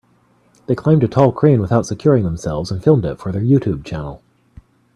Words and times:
They 0.65 0.73
climbed 0.73 1.03
a 1.03 1.07
tall 1.07 1.31
crane 1.31 1.61
without 1.61 1.85
securing 1.85 2.23
themselves 2.23 2.71
and 2.71 2.83
filmed 2.83 3.05
it 3.05 3.19
for 3.19 3.31
their 3.31 3.43
YouTube 3.43 3.85
channel. 3.85 4.23